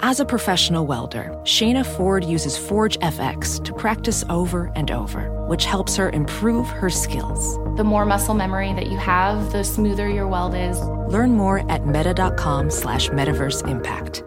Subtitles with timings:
[0.00, 5.64] As a professional welder, Shayna Ford uses Forge FX to practice over and over, which
[5.64, 7.56] helps her improve her skills.
[7.78, 10.78] The more muscle memory that you have, the smoother your weld is.
[11.08, 14.22] Learn more at meta.com slash metaverse impact.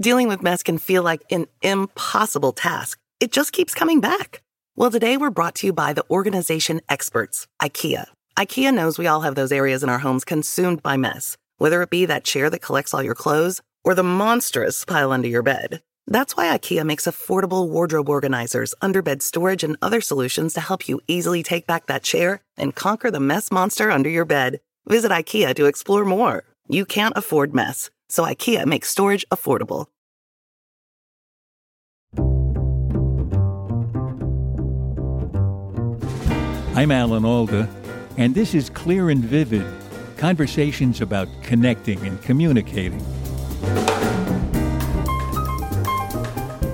[0.00, 2.98] Dealing with mess can feel like an impossible task.
[3.20, 4.42] It just keeps coming back.
[4.74, 8.06] Well, today we're brought to you by the organization experts, IKEA.
[8.36, 11.90] IKEA knows we all have those areas in our homes consumed by mess, whether it
[11.90, 15.82] be that chair that collects all your clothes or the monstrous pile under your bed.
[16.06, 21.00] That's why IKEA makes affordable wardrobe organizers, underbed storage, and other solutions to help you
[21.06, 24.60] easily take back that chair and conquer the mess monster under your bed.
[24.88, 26.44] Visit IKEA to explore more.
[26.68, 29.86] You can't afford mess, so IKEA makes storage affordable.
[36.74, 37.68] I'm Alan Alda,
[38.16, 39.66] and this is Clear and Vivid
[40.18, 43.02] conversations about connecting and communicating.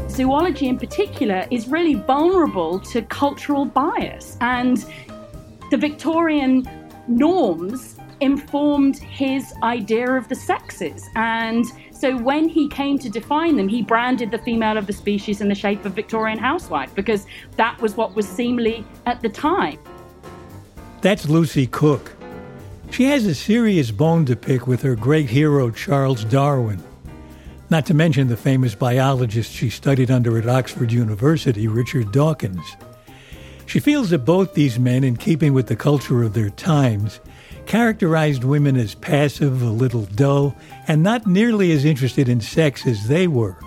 [0.09, 4.85] Zoology, in particular, is really vulnerable to cultural bias, and
[5.71, 6.69] the Victorian
[7.09, 11.09] norms informed his idea of the sexes.
[11.17, 15.41] And so when he came to define them, he branded the female of the species
[15.41, 19.79] in the shape of Victorian housewife because that was what was seemly at the time.
[21.01, 22.14] That's Lucy Cooke.
[22.91, 26.83] She has a serious bone to pick with her great hero, Charles Darwin.
[27.71, 32.77] Not to mention the famous biologist she studied under at Oxford University, Richard Dawkins.
[33.67, 37.21] She feels that both these men, in keeping with the culture of their times,
[37.67, 40.55] characterized women as passive, a little dull,
[40.87, 43.59] and not nearly as interested in sex as they were.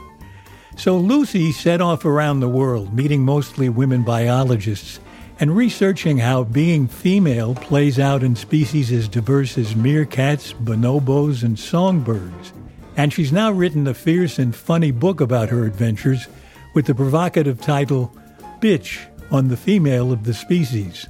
[0.78, 5.00] So Lucy set off around the world, meeting mostly women biologists
[5.40, 11.60] and researching how being female plays out in species as diverse as meerkats, bonobos, and
[11.60, 12.54] songbirds.
[12.96, 16.28] And she's now written a fierce and funny book about her adventures
[16.74, 18.12] with the provocative title,
[18.60, 21.06] Bitch on the Female of the Species.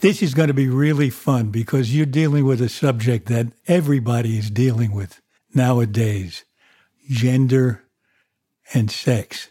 [0.00, 4.36] This is going to be really fun because you're dealing with a subject that everybody
[4.36, 5.22] is dealing with
[5.54, 6.44] nowadays
[7.08, 7.84] gender
[8.74, 9.48] and sex.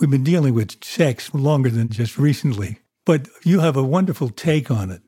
[0.00, 4.70] We've been dealing with sex longer than just recently, but you have a wonderful take
[4.70, 5.02] on it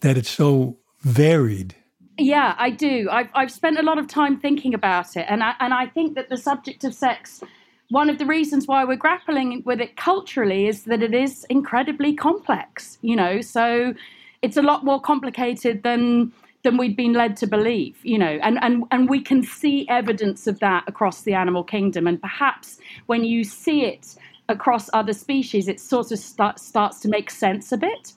[0.00, 1.76] that it's so varied.
[2.18, 3.08] Yeah, I do.
[3.08, 6.16] I've, I've spent a lot of time thinking about it, and I, and I think
[6.16, 7.44] that the subject of sex,
[7.90, 12.12] one of the reasons why we're grappling with it culturally is that it is incredibly
[12.12, 13.94] complex, you know, so
[14.42, 16.32] it's a lot more complicated than
[16.64, 20.46] than we'd been led to believe, you know, and, and, and we can see evidence
[20.46, 22.06] of that across the animal kingdom.
[22.06, 24.14] And perhaps when you see it
[24.48, 28.12] across other species, it sort of start, starts to make sense a bit.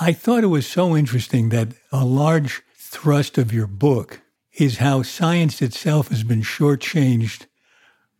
[0.00, 4.20] I thought it was so interesting that a large thrust of your book
[4.52, 7.46] is how science itself has been shortchanged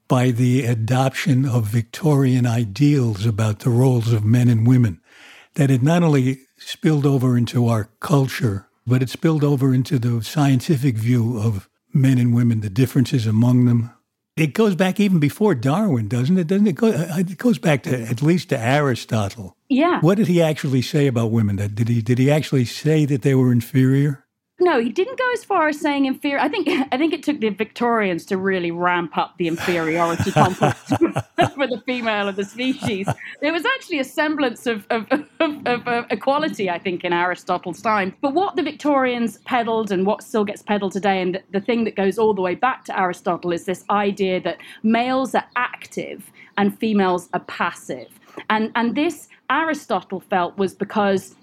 [0.08, 5.00] by the adoption of Victorian ideals about the roles of men and women.
[5.54, 10.22] That it not only spilled over into our culture, but it spilled over into the
[10.22, 13.90] scientific view of men and women, the differences among them,
[14.38, 16.46] it goes back even before Darwin, doesn't it?
[16.46, 16.88] Doesn't it go?
[16.88, 19.56] Uh, it goes back to at least to Aristotle.
[19.68, 20.00] Yeah.
[20.00, 21.56] What did he actually say about women?
[21.56, 24.24] Did he did he actually say that they were inferior?
[24.60, 26.40] No, he didn't go as far as saying inferior.
[26.40, 30.80] I think I think it took the Victorians to really ramp up the inferiority complex
[30.88, 33.08] for the female of the species.
[33.40, 35.06] There was actually a semblance of, of,
[35.40, 38.14] of, of, equality, I think, in Aristotle's time.
[38.20, 41.84] But what the Victorians peddled and what still gets peddled today, and the, the thing
[41.84, 46.30] that goes all the way back to Aristotle, is this idea that males are active
[46.56, 48.08] and females are passive.
[48.50, 51.34] And and this Aristotle felt was because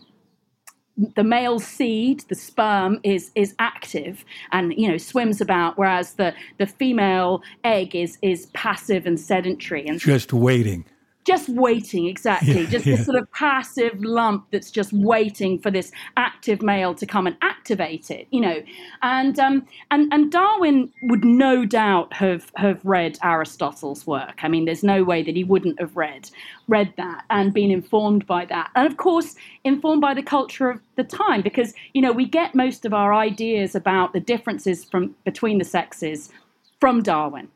[0.97, 6.33] the male seed, the sperm, is is active and you know swims about, whereas the
[6.57, 10.85] the female egg is is passive and sedentary and just waiting
[11.25, 12.61] just waiting exactly.
[12.61, 12.95] Yeah, just yeah.
[12.95, 17.35] this sort of passive lump that's just waiting for this active male to come and
[17.41, 18.61] activate it you know.
[19.01, 24.39] And um and and darwin would no doubt have have read aristotle's work.
[24.43, 26.29] I mean there's no way that he wouldn't have read
[26.67, 28.71] read that and been informed by that.
[28.75, 32.55] And of course informed by the culture of the time because you know we get
[32.55, 36.29] most of our ideas about the differences from between the sexes
[36.79, 37.49] from darwin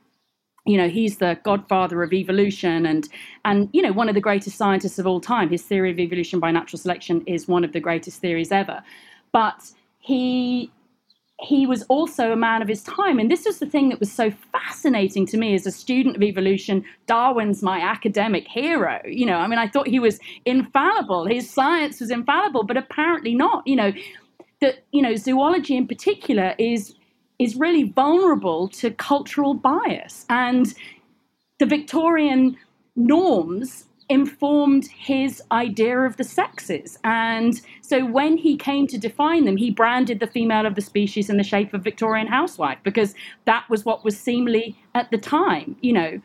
[0.66, 3.10] you know he's the godfather of evolution and
[3.46, 5.50] and you know one of the greatest scientists of all time.
[5.50, 8.84] His theory of evolution by natural selection is one of the greatest theories ever.
[9.32, 10.72] But he
[11.42, 13.18] he was also a man of his time.
[13.18, 16.22] And this was the thing that was so fascinating to me as a student of
[16.22, 19.00] evolution darwin's my academic hero.
[19.06, 21.26] You know i mean i thought he was infallible.
[21.26, 23.66] His science was infallible but apparently not.
[23.66, 23.94] You know
[24.62, 26.96] that you know zoology in particular is
[27.40, 30.26] is really vulnerable to cultural bias.
[30.30, 30.74] And
[31.58, 32.58] the Victorian
[32.96, 36.98] norms informed his idea of the sexes.
[37.04, 41.30] And so when he came to define them, he branded the female of the species
[41.30, 43.14] in the shape of Victorian housewife because
[43.46, 46.20] that was what was seemly at the time, you know.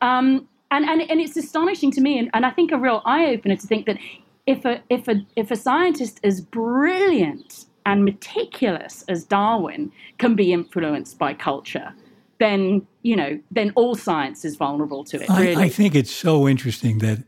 [0.00, 3.26] Um, and, and, and it's astonishing to me, and, and I think a real eye
[3.26, 3.98] opener to think that
[4.46, 10.52] if a, if, a, if a scientist as brilliant and meticulous as Darwin can be
[10.52, 11.92] influenced by culture,
[12.38, 15.28] then you know then all science is vulnerable to it.
[15.28, 15.56] Really.
[15.56, 17.24] I, I think it's so interesting that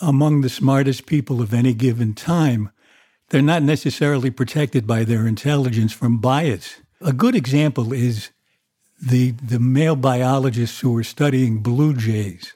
[0.00, 2.70] among the smartest people of any given time,
[3.30, 6.76] they're not necessarily protected by their intelligence from bias.
[7.00, 8.30] A good example is
[9.00, 12.54] the the male biologists who were studying blue jays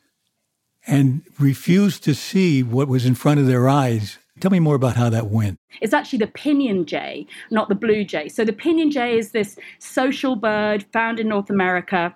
[0.87, 4.97] and refused to see what was in front of their eyes Tell me more about
[4.97, 5.57] how that went.
[5.81, 8.29] It's actually the pinyon jay, not the blue jay.
[8.29, 12.13] So the pinyon jay is this social bird found in North America.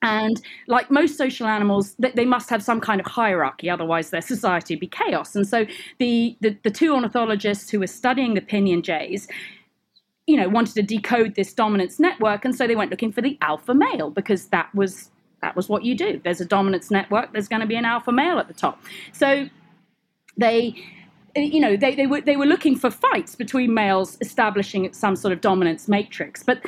[0.00, 4.76] And like most social animals, they must have some kind of hierarchy, otherwise their society
[4.76, 5.34] would be chaos.
[5.34, 5.66] And so
[5.98, 9.26] the, the, the two ornithologists who were studying the pinyon jays,
[10.28, 13.36] you know, wanted to decode this dominance network, and so they went looking for the
[13.40, 15.10] alpha male because that was
[15.40, 16.20] that was what you do.
[16.22, 17.32] There's a dominance network.
[17.32, 18.80] There's going to be an alpha male at the top.
[19.12, 19.48] So
[20.36, 20.74] they
[21.44, 25.32] you know, they, they were they were looking for fights between males establishing some sort
[25.32, 26.60] of dominance matrix, but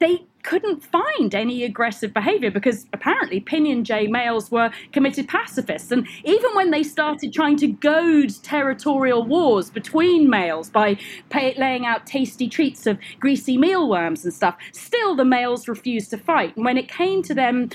[0.00, 5.90] they couldn't find any aggressive behavior because apparently Pinyon jay males were committed pacifists.
[5.90, 10.96] And even when they started trying to goad territorial wars between males by
[11.28, 16.18] pay, laying out tasty treats of greasy mealworms and stuff, still the males refused to
[16.18, 16.56] fight.
[16.56, 17.70] And when it came to them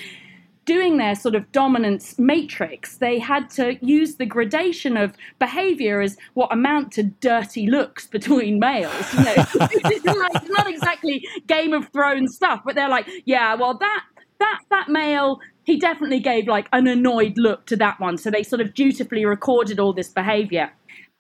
[0.65, 6.18] doing their sort of dominance matrix, they had to use the gradation of behavior as
[6.33, 9.13] what amount to dirty looks between males.
[9.13, 13.77] You know, it's, like, not exactly Game of Thrones stuff, but they're like, yeah, well,
[13.77, 14.04] that
[14.39, 18.44] that that male he definitely gave like an annoyed look to that one so they
[18.44, 20.71] sort of dutifully recorded all this behavior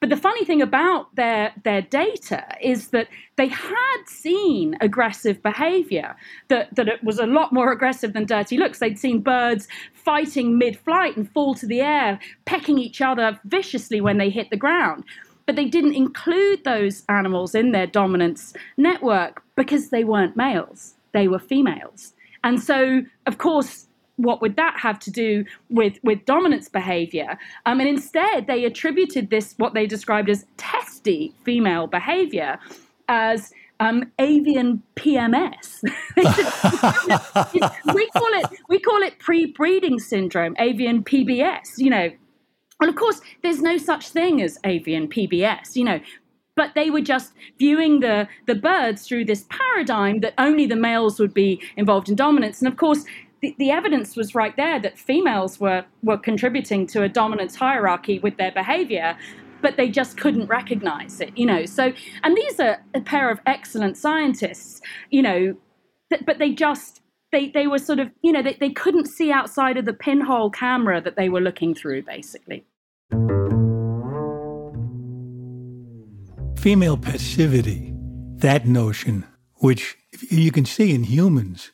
[0.03, 3.07] but the funny thing about their, their data is that
[3.37, 6.17] they had seen aggressive behavior,
[6.49, 8.79] that, that it was a lot more aggressive than dirty looks.
[8.79, 14.01] They'd seen birds fighting mid flight and fall to the air, pecking each other viciously
[14.01, 15.05] when they hit the ground.
[15.45, 21.29] But they didn't include those animals in their dominance network because they weren't males, they
[21.29, 22.11] were females.
[22.43, 23.87] And so, of course,
[24.17, 29.29] what would that have to do with with dominance behavior um, and instead they attributed
[29.29, 32.59] this what they described as testy female behavior
[33.07, 35.81] as um, avian PMS.
[37.93, 41.77] we call it we call it pre-breeding syndrome, avian PBS.
[41.77, 42.11] You know,
[42.79, 45.75] and of course, there's no such thing as avian PBS.
[45.75, 45.99] You know,
[46.55, 51.19] but they were just viewing the the birds through this paradigm that only the males
[51.19, 53.05] would be involved in dominance and of course
[53.43, 58.17] the, the evidence was right there that females were, were contributing to a dominance hierarchy
[58.19, 59.15] with their behavior
[59.61, 61.65] but they just couldn't recognize it you know?
[61.65, 61.93] So
[62.23, 64.81] and these are a pair of excellent scientists
[65.11, 65.55] you know
[66.09, 67.01] th- but they just
[67.33, 70.49] they, they were sort of you know they, they couldn't see outside of the pinhole
[70.49, 72.65] camera that they were looking through basically.
[76.57, 77.93] Female passivity
[78.37, 79.25] that notion
[79.55, 79.97] which
[80.29, 81.71] you can see in humans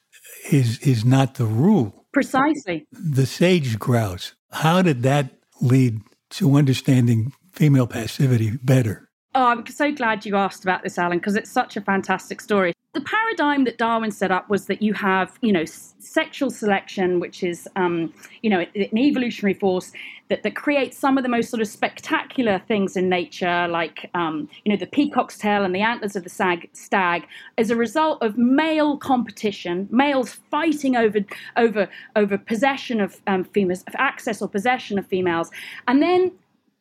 [0.51, 2.05] is is not the rule.
[2.11, 2.87] Precisely.
[2.91, 4.33] The sage grouse.
[4.51, 6.01] How did that lead
[6.31, 9.08] to understanding female passivity better?
[9.35, 12.73] Oh, I'm so glad you asked about this, Alan, because it's such a fantastic story.
[12.93, 17.43] The paradigm that Darwin set up was that you have, you know, sexual selection, which
[17.43, 19.91] is, um, you know, an evolutionary force
[20.29, 24.49] that, that creates some of the most sort of spectacular things in nature, like, um,
[24.65, 27.27] you know, the peacock's tail and the antlers of the sag, stag,
[27.59, 31.19] as a result of male competition, males fighting over
[31.55, 35.51] over over possession of um, females, of access or possession of females,
[35.87, 36.31] and then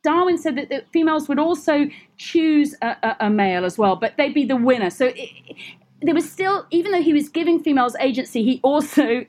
[0.09, 1.85] Darwin said that, females would also
[2.17, 4.89] choose a, a, a, male as well, but they'd be the winner.
[4.89, 5.29] So it,
[6.01, 9.27] there was still, even though he was giving females agency, he also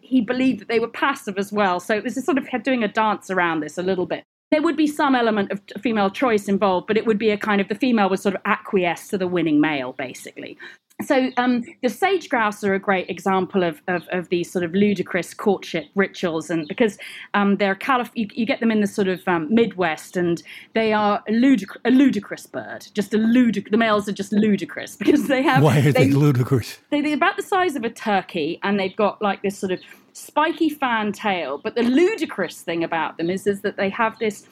[0.00, 1.78] he believed that they were passive as well.
[1.78, 4.24] So it was sort of doing a dance around this a little bit.
[4.50, 7.60] There would be some element of female choice involved, but it would be a kind
[7.60, 10.56] of the female would sort of acquiesce to the winning male, basically
[11.02, 14.72] so um, the sage grouse are a great example of, of, of, these sort of
[14.74, 16.98] ludicrous courtship rituals, and because
[17.34, 20.40] um, they're calif- you, you, get them in the sort of um, Midwest, and
[20.74, 22.86] they are a, ludic- a ludicrous bird.
[22.94, 25.64] Just a ludic- the males are just ludicrous because they have.
[25.64, 26.78] Why are they, they ludicrous?
[26.90, 29.80] They, they're about the size of a turkey, and they've got like this sort of
[30.12, 31.58] spiky fan tail.
[31.58, 34.46] But the ludicrous thing about them is, is that they have this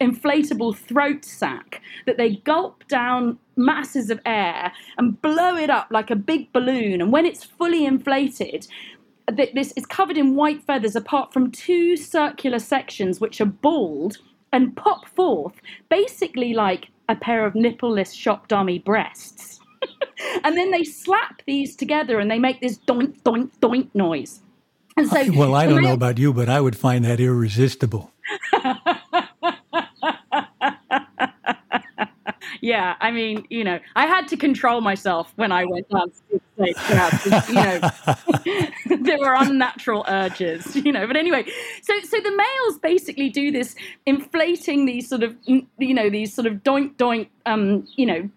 [0.00, 6.10] inflatable throat sac that they gulp down masses of air and blow it up like
[6.10, 7.00] a big balloon.
[7.00, 8.66] And when it's fully inflated,
[9.54, 14.18] this is covered in white feathers apart from two circular sections which are bald
[14.52, 15.54] and pop forth
[15.88, 19.60] basically like a pair of nippleless shop dummy breasts.
[20.44, 24.40] and then they slap these together and they make this doink, doink, doink noise.
[24.96, 28.12] And so, well, I don't know about you, but I would find that irresistible.
[32.60, 35.86] yeah, I mean, you know, I had to control myself when I went
[36.56, 36.76] stage.
[37.48, 37.80] You know,
[39.02, 41.06] there were unnatural urges, you know.
[41.06, 41.44] But anyway,
[41.82, 46.46] so so the males basically do this inflating these sort of, you know, these sort
[46.46, 48.30] of doink doink, um, you know,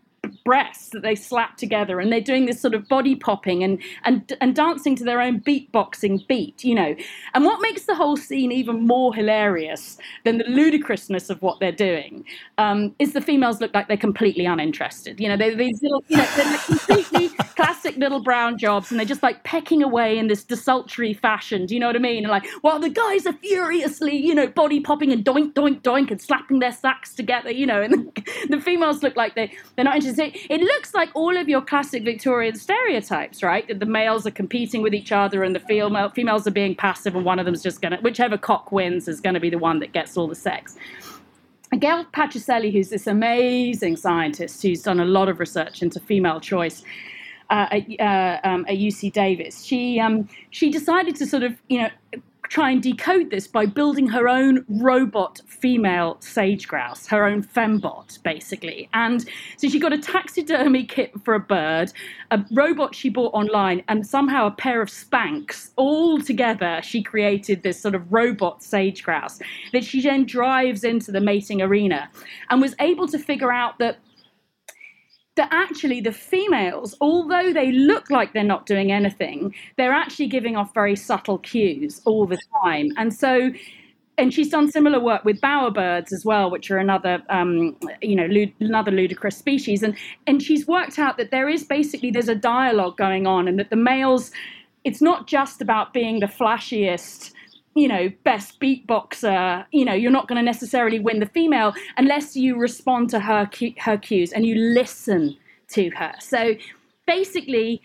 [0.50, 4.34] breasts that they slap together and they're doing this sort of body popping and and
[4.42, 6.96] and dancing to their own beatboxing beat you know.
[7.36, 11.72] And what makes the whole scene even more hilarious than the ludicrousness of what they're
[11.72, 12.26] doing
[12.58, 15.20] um, is the females look like they're completely uninterested.
[15.20, 19.06] You know they're these little you know they're completely classic little brown jobs and they're
[19.06, 22.24] just like pecking away in this desultory fashion do you know what i mean?
[22.24, 26.10] And like while the guys are furiously you know body popping and doink doink doink
[26.10, 29.86] and slapping their sacks together you know and the, the females look like they they're
[29.86, 33.68] not interested it looks like all of your classic Victorian stereotypes, right?
[33.68, 37.16] That the males are competing with each other and the female, females are being passive
[37.16, 39.58] and one of them's just going to, whichever cock wins is going to be the
[39.58, 40.76] one that gets all the sex.
[41.78, 46.84] Gail Patricelli, who's this amazing scientist who's done a lot of research into female choice,
[47.50, 49.64] uh, at, uh, um, at, UC Davis.
[49.64, 51.90] She um, she decided to sort of you know
[52.50, 58.22] try and decode this by building her own robot female sage grouse, her own fembot,
[58.24, 58.90] basically.
[58.94, 59.24] And
[59.58, 61.94] so she got a taxidermy kit for a bird,
[62.32, 65.70] a robot she bought online, and somehow a pair of Spanx.
[65.76, 69.40] All together, she created this sort of robot sage grouse
[69.72, 72.10] that she then drives into the mating arena
[72.50, 74.00] and was able to figure out that
[75.40, 80.58] that actually the females, although they look like they're not doing anything, they're actually giving
[80.58, 82.92] off very subtle cues all the time.
[82.98, 83.52] And so
[84.18, 88.26] and she's done similar work with bowerbirds as well, which are another, um, you know,
[88.26, 89.82] lud- another ludicrous species.
[89.82, 89.96] And
[90.28, 93.70] and she's worked out that there is basically there's a dialogue going on, and that
[93.70, 94.32] the males,
[94.84, 97.32] it's not just about being the flashiest
[97.76, 102.36] you know, best beatboxer, you know, you're not going to necessarily win the female unless
[102.36, 103.50] you respond to her
[103.80, 105.38] her cues and you listen
[105.70, 106.14] to her.
[106.20, 106.56] So
[107.06, 107.82] basically,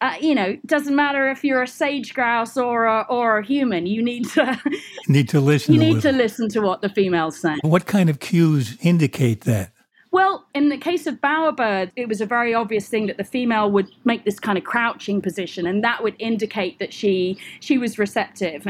[0.00, 3.86] uh, you know, doesn't matter if you're a sage grouse or a, or a human.
[3.86, 4.60] You need to
[5.08, 5.74] need to listen.
[5.74, 7.60] You need to listen to what the females saying.
[7.62, 9.73] What kind of cues indicate that?
[10.14, 13.68] Well, in the case of bowerbird, it was a very obvious thing that the female
[13.72, 17.98] would make this kind of crouching position, and that would indicate that she she was
[17.98, 18.64] receptive.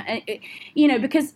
[0.72, 1.34] You know, because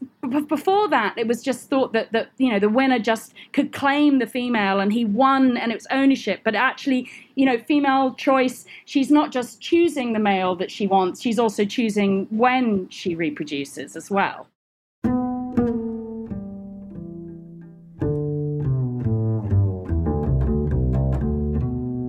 [0.49, 4.19] before that, it was just thought that that you know the winner just could claim
[4.19, 6.41] the female, and he won, and it was ownership.
[6.43, 11.21] But actually, you know, female choice, she's not just choosing the male that she wants;
[11.21, 14.47] she's also choosing when she reproduces as well.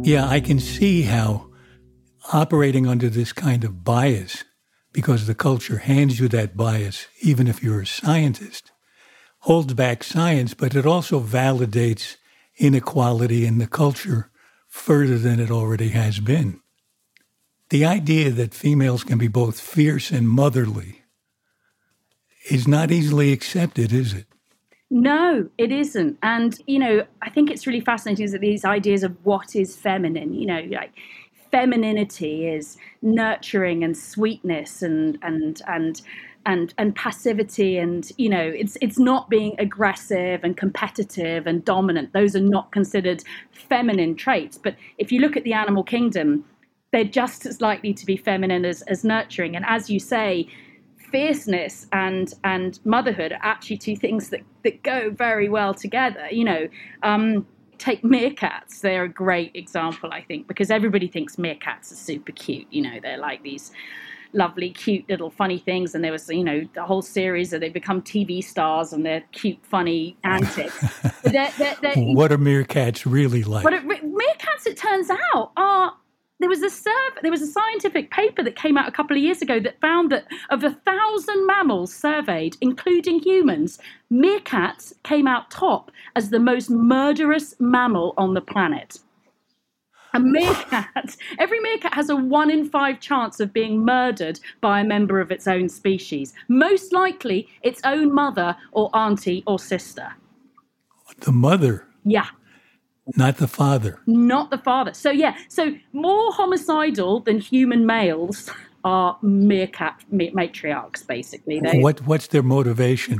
[0.09, 1.51] Yeah, I can see how
[2.33, 4.43] operating under this kind of bias,
[4.91, 8.71] because the culture hands you that bias, even if you're a scientist,
[9.41, 12.15] holds back science, but it also validates
[12.57, 14.31] inequality in the culture
[14.67, 16.59] further than it already has been.
[17.69, 21.03] The idea that females can be both fierce and motherly
[22.49, 24.25] is not easily accepted, is it?
[24.91, 26.17] No, it isn't.
[26.23, 30.33] And, you know, I think it's really fascinating that these ideas of what is feminine,
[30.33, 30.91] you know, like
[31.51, 36.01] femininity is nurturing and sweetness and and and
[36.45, 42.13] and and passivity and you know it's it's not being aggressive and competitive and dominant.
[42.13, 44.57] Those are not considered feminine traits.
[44.57, 46.45] But if you look at the animal kingdom
[46.91, 49.55] they're just as likely to be feminine as, as nurturing.
[49.55, 50.47] And as you say
[51.11, 56.27] fierceness and and motherhood are actually two things that that go very well together.
[56.31, 56.67] You know,
[57.03, 57.47] um,
[57.77, 62.67] take meerkats; they're a great example, I think, because everybody thinks meerkats are super cute.
[62.71, 63.71] You know, they're like these
[64.33, 65.95] lovely, cute little funny things.
[65.95, 69.23] And there was, you know, the whole series that they become TV stars and they're
[69.31, 70.77] cute, funny antics.
[71.23, 73.63] they're, they're, they're, what are meerkats really like?
[73.63, 75.93] What meerkats, it turns out, are
[76.39, 79.21] there was a survey, there was a scientific paper that came out a couple of
[79.21, 83.77] years ago that found that of a thousand mammals surveyed, including humans,
[84.11, 88.99] meerkats came out top as the most murderous mammal on the planet.
[90.13, 94.83] A meerkat, every meerkat has a one in five chance of being murdered by a
[94.83, 100.15] member of its own species, most likely its own mother or auntie or sister.
[101.19, 101.85] The mother?
[102.05, 102.27] Yeah.
[103.15, 103.99] Not the father.
[104.05, 104.93] Not the father.
[104.93, 108.49] So, yeah, so more homicidal than human males
[108.83, 111.59] are meerkat matriarchs, basically.
[111.59, 113.19] They, what, what's their motivation?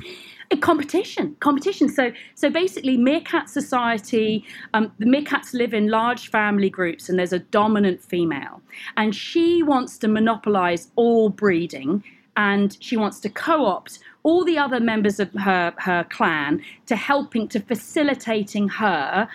[0.62, 4.44] competition competition so so basically meerkat society
[4.74, 8.60] um, the meerkats live in large family groups and there's a dominant female
[8.98, 12.04] and she wants to monopolize all breeding
[12.36, 17.48] and she wants to co-opt all the other members of her her clan to helping
[17.48, 19.30] to facilitating her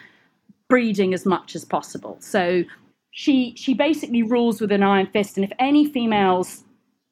[0.74, 2.16] breeding as much as possible.
[2.18, 2.64] So
[3.12, 6.64] she she basically rules with an iron fist and if any females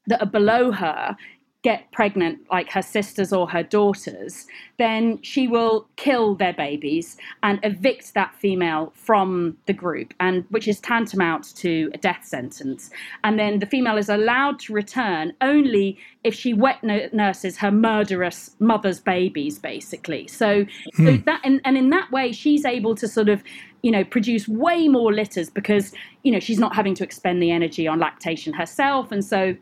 [0.09, 1.17] that are below her
[1.63, 4.47] get pregnant like her sisters or her daughters,
[4.79, 10.67] then she will kill their babies and evict that female from the group, and which
[10.67, 12.91] is tantamount to a death sentence.
[13.23, 18.57] And then the female is allowed to return only if she wet nurses her murderous
[18.59, 20.27] mother's babies, basically.
[20.27, 20.67] So,
[20.97, 21.07] hmm.
[21.07, 23.43] so that and, and in that way, she's able to sort of
[23.83, 25.93] you know produce way more litters because
[26.23, 29.57] you know she's not having to expend the energy on lactation herself and so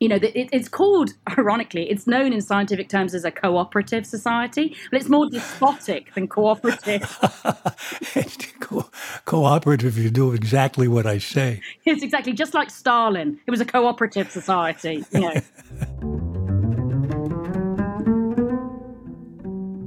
[0.00, 4.76] you know, it, it's called, ironically, it's known in scientific terms as a cooperative society,
[4.90, 7.02] but it's more despotic than cooperative.
[8.60, 8.88] Co-
[9.24, 11.60] cooperative, you do exactly what I say.
[11.84, 13.38] It's exactly just like Stalin.
[13.46, 15.34] It was a cooperative society, you know.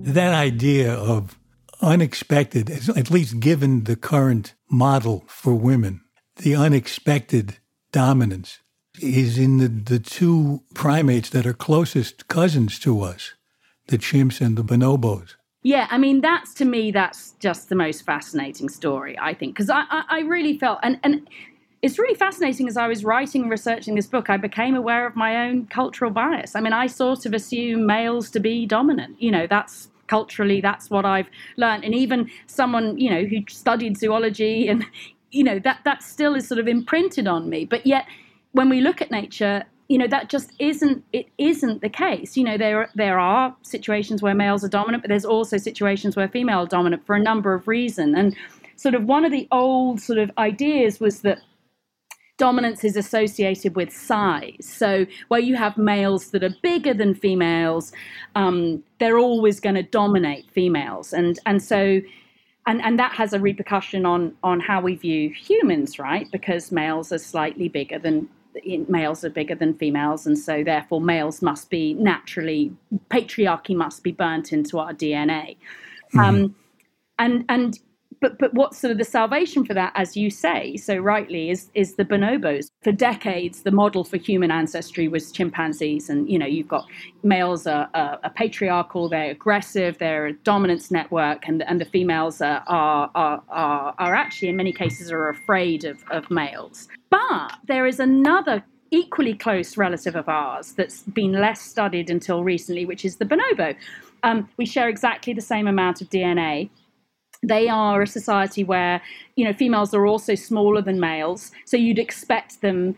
[0.03, 1.37] that idea of
[1.81, 6.01] unexpected, at least given the current model for women,
[6.37, 7.57] the unexpected
[7.91, 8.59] dominance
[9.01, 13.33] is in the, the two primates that are closest cousins to us,
[13.87, 15.35] the chimps and the bonobos.
[15.63, 19.69] Yeah, I mean that's to me that's just the most fascinating story I think because
[19.69, 21.27] I, I, I really felt and and
[21.81, 25.15] it's really fascinating as I was writing and researching this book I became aware of
[25.15, 26.55] my own cultural bias.
[26.55, 29.21] I mean I sort of assume males to be dominant.
[29.21, 33.97] You know that's culturally that's what I've learned and even someone you know who studied
[33.97, 34.85] zoology and
[35.31, 37.65] you know that that still is sort of imprinted on me.
[37.65, 38.05] But yet
[38.51, 42.35] when we look at nature, you know that just isn't it isn't the case.
[42.35, 46.27] You know there there are situations where males are dominant but there's also situations where
[46.27, 48.15] female are dominant for a number of reasons.
[48.17, 48.35] And
[48.75, 51.39] sort of one of the old sort of ideas was that
[52.37, 54.55] dominance is associated with size.
[54.59, 57.91] So where you have males that are bigger than females
[58.35, 61.13] um, they're always going to dominate females.
[61.13, 62.01] And and so
[62.65, 66.29] and, and that has a repercussion on on how we view humans right?
[66.29, 68.27] Because males are slightly bigger than
[68.87, 72.71] males are bigger than females, and so therefore males must be naturally
[73.09, 75.57] patriarchy must be burnt into our DNA.
[76.13, 76.19] Mm.
[76.19, 76.55] Um,
[77.19, 77.79] and and
[78.19, 81.69] but but what's sort of the salvation for that, as you say so rightly, is
[81.73, 82.69] is the bonobos.
[82.83, 86.85] For decades, the model for human ancestry was chimpanzees, and you know you've got
[87.23, 92.41] males are, are, are patriarchal, they're aggressive, they're a dominance network, and and the females
[92.41, 93.43] are are are,
[93.97, 96.87] are, actually in many cases are afraid of, of males.
[97.09, 102.85] But there is another equally close relative of ours that's been less studied until recently,
[102.85, 103.75] which is the bonobo.
[104.23, 106.69] Um, we share exactly the same amount of DNA
[107.43, 109.01] they are a society where
[109.35, 112.95] you know females are also smaller than males so you'd expect them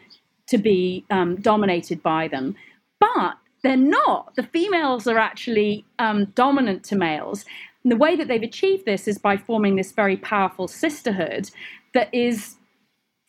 [0.49, 2.55] to be um, dominated by them.
[2.99, 4.35] But they're not.
[4.35, 7.45] The females are actually um, dominant to males.
[7.83, 11.49] And the way that they've achieved this is by forming this very powerful sisterhood
[11.93, 12.55] that is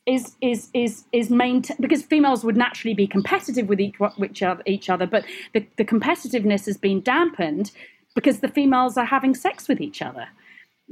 [0.06, 4.00] is is is is maintained because females would naturally be competitive with each,
[4.42, 7.70] other, each other but the, the competitiveness has been dampened
[8.14, 10.26] because the females are having sex with each other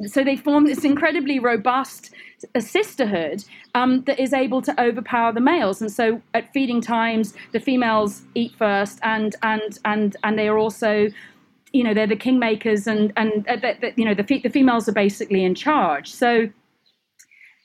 [0.06, 2.10] so they form this incredibly robust
[2.54, 5.80] uh, sisterhood um, that is able to overpower the males.
[5.80, 10.58] And so at feeding times, the females eat first, and and and and they are
[10.58, 11.08] also,
[11.72, 14.88] you know, they're the kingmakers, and and uh, the, the, you know the the females
[14.88, 16.10] are basically in charge.
[16.10, 16.48] So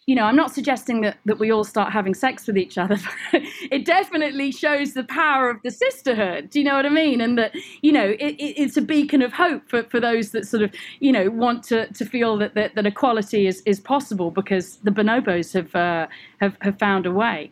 [0.06, 2.98] you know, I'm not suggesting that, that we all start having sex with each other.
[3.72, 6.50] it definitely shows the power of the sisterhood.
[6.50, 7.22] Do you know what I mean?
[7.22, 10.46] And that, you know, it, it, it's a beacon of hope for, for those that
[10.46, 14.30] sort of, you know, want to, to feel that, that, that equality is, is possible
[14.30, 16.08] because the bonobos have, uh,
[16.40, 17.52] have, have found a way.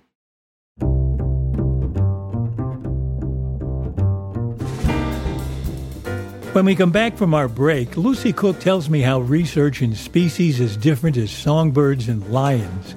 [6.53, 10.59] When we come back from our break, Lucy Cooke tells me how research in species
[10.59, 12.95] as different as songbirds and lions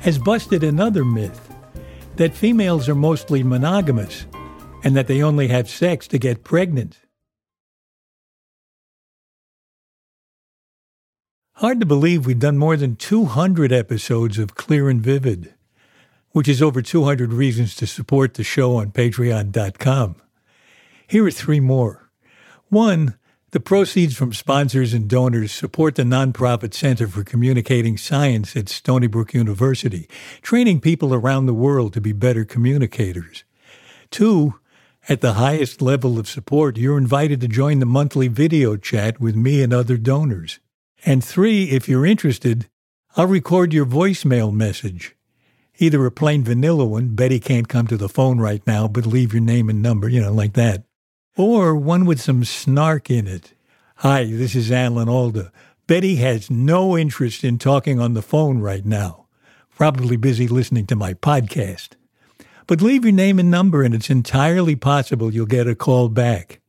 [0.00, 1.54] has busted another myth
[2.16, 4.26] that females are mostly monogamous
[4.82, 6.98] and that they only have sex to get pregnant.
[11.54, 15.54] Hard to believe we've done more than 200 episodes of Clear and Vivid,
[16.32, 20.16] which is over 200 reasons to support the show on patreon.com.
[21.06, 22.05] Here are three more.
[22.68, 23.16] One,
[23.52, 29.06] The proceeds from sponsors and donors support the nonprofit Center for Communicating Science at Stony
[29.06, 30.08] Brook University,
[30.42, 33.44] training people around the world to be better communicators.
[34.10, 34.56] Two,
[35.08, 39.36] at the highest level of support, you're invited to join the monthly video chat with
[39.36, 40.58] me and other donors.
[41.04, 42.68] And three, if you're interested,
[43.16, 45.14] I'll record your voicemail message.
[45.78, 49.32] Either a plain vanilla one, Betty can't come to the phone right now, but leave
[49.32, 50.82] your name and number, you know, like that
[51.36, 53.52] or one with some snark in it.
[53.96, 55.52] Hi, this is Alan Alda.
[55.86, 59.26] Betty has no interest in talking on the phone right now.
[59.76, 61.90] Probably busy listening to my podcast.
[62.66, 66.60] But leave your name and number, and it's entirely possible you'll get a call back.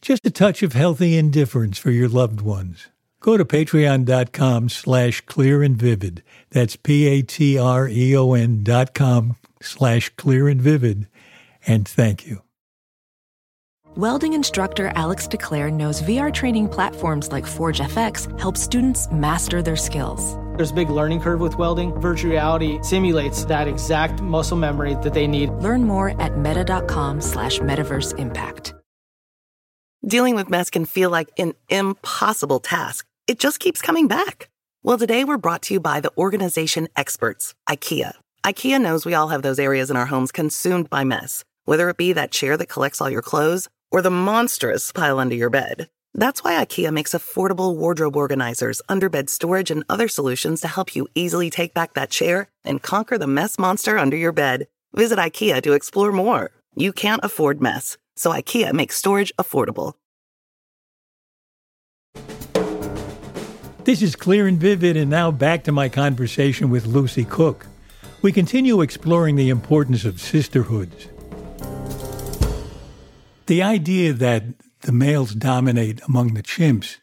[0.00, 2.88] Just a touch of healthy indifference for your loved ones.
[3.18, 6.22] Go to patreon.com slash clear and vivid.
[6.50, 11.08] That's P-A-T-R-E-O-N dot com slash clear and vivid.
[11.66, 12.45] And thank you.
[13.96, 19.74] Welding instructor Alex DeClaire knows VR training platforms like Forge FX help students master their
[19.74, 20.36] skills.
[20.58, 21.98] There's a big learning curve with welding.
[21.98, 25.48] Virtual reality simulates that exact muscle memory that they need.
[25.48, 28.74] Learn more at meta.com slash metaverse impact.
[30.06, 33.06] Dealing with mess can feel like an impossible task.
[33.26, 34.50] It just keeps coming back.
[34.82, 38.12] Well, today we're brought to you by the organization experts, IKEA.
[38.44, 41.96] IKEA knows we all have those areas in our homes consumed by mess, whether it
[41.96, 45.88] be that chair that collects all your clothes or the monstrous pile under your bed.
[46.12, 51.08] That's why IKEA makes affordable wardrobe organizers, underbed storage, and other solutions to help you
[51.14, 54.66] easily take back that chair and conquer the mess monster under your bed.
[54.92, 56.50] Visit IKEA to explore more.
[56.74, 59.94] You can't afford mess, so IKEA makes storage affordable.
[63.84, 67.66] This is Clear and Vivid, and now back to my conversation with Lucy Cooke.
[68.20, 71.08] We continue exploring the importance of sisterhoods.
[73.46, 74.44] The idea that
[74.82, 76.96] the males dominate among the chimps,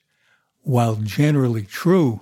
[0.61, 2.21] while generally true,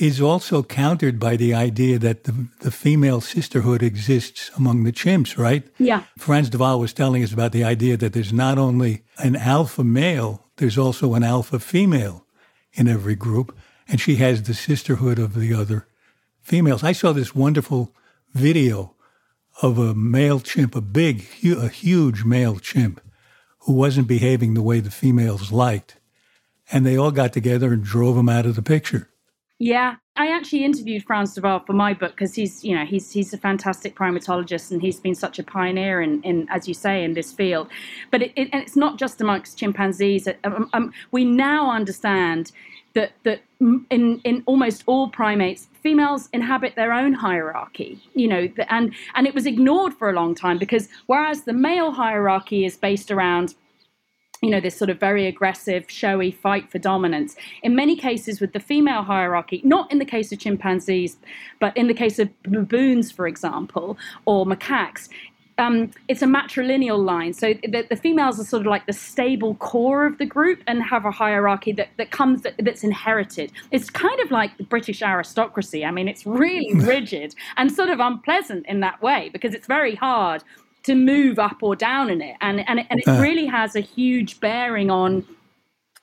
[0.00, 5.38] is also countered by the idea that the, the female sisterhood exists among the chimps,
[5.38, 5.62] right?
[5.78, 6.02] Yeah.
[6.18, 9.84] Frans de Waal was telling us about the idea that there's not only an alpha
[9.84, 12.26] male, there's also an alpha female
[12.72, 15.86] in every group, and she has the sisterhood of the other
[16.42, 16.82] females.
[16.82, 17.94] I saw this wonderful
[18.32, 18.94] video
[19.62, 23.00] of a male chimp, a big, hu- a huge male chimp,
[23.64, 25.96] who wasn't behaving the way the females liked.
[26.72, 29.10] And they all got together and drove him out of the picture.
[29.58, 33.12] Yeah, I actually interviewed Frans de Waal for my book because he's, you know, he's
[33.12, 37.04] he's a fantastic primatologist and he's been such a pioneer in, in as you say,
[37.04, 37.68] in this field.
[38.10, 40.28] But it, it, it's not just amongst chimpanzees.
[40.42, 42.50] Um, um, we now understand
[42.94, 43.42] that that
[43.90, 48.00] in in almost all primates, females inhabit their own hierarchy.
[48.14, 51.92] You know, and and it was ignored for a long time because whereas the male
[51.92, 53.54] hierarchy is based around
[54.44, 57.34] you know, this sort of very aggressive, showy fight for dominance.
[57.62, 61.16] In many cases, with the female hierarchy, not in the case of chimpanzees,
[61.60, 65.08] but in the case of baboons, for example, or macaques,
[65.58, 67.32] um, it's a matrilineal line.
[67.32, 70.82] So the, the, females are sort of like the stable core of the group and
[70.82, 73.52] have a hierarchy that, that comes that, that's inherited.
[73.70, 75.84] It's kind of like the British aristocracy.
[75.84, 79.94] I mean, it's really rigid and sort of unpleasant in that way because it's very
[79.94, 80.42] hard
[80.84, 83.20] to move up or down in it, and and, and it uh.
[83.20, 85.24] really has a huge bearing on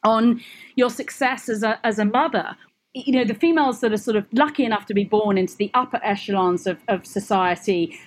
[0.04, 0.42] on
[0.76, 2.58] your success as a as a mother
[2.94, 5.70] you know the females that are sort of lucky enough to be born into the
[5.76, 7.98] upper echelons of, of society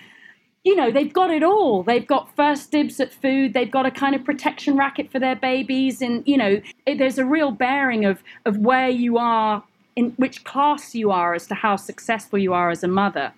[0.64, 1.83] you know, they've got it all.
[1.83, 3.53] They've got first dibs at food.
[3.53, 6.00] They've got a kind of protection racket for their babies.
[6.00, 9.62] And, you know, it, there's a real bearing of, of where you are,
[9.94, 13.35] in which class you are, as to how successful you are as a mother.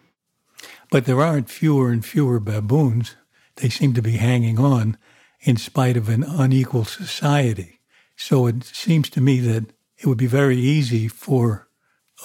[0.91, 3.17] But there aren't fewer and fewer baboons.
[3.57, 4.97] They seem to be hanging on
[5.41, 7.81] in spite of an unequal society.
[8.17, 11.67] So it seems to me that it would be very easy for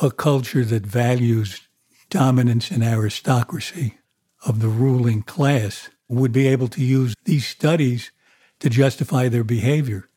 [0.01, 1.67] a culture that values
[2.09, 3.97] dominance and aristocracy
[4.45, 8.11] of the ruling class would be able to use these studies
[8.59, 10.09] to justify their behavior.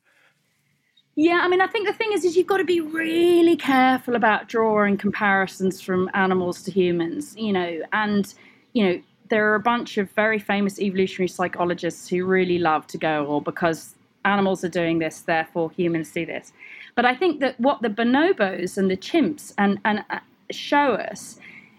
[1.17, 4.17] Yeah, I mean, I think the thing is, is you've got to be really careful
[4.17, 8.35] about drawing comparisons from animals to humans, you know, and
[8.73, 12.99] you know, there are a bunch of very famous evolutionary psychologists who really love to
[12.99, 16.53] go, or because animals are doing this, therefore humans do this.
[16.97, 20.19] But I think that what the bonobos and the chimps and and uh,
[20.51, 21.39] show us